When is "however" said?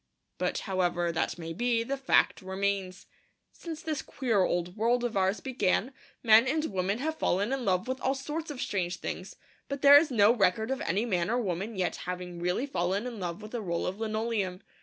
0.65-1.11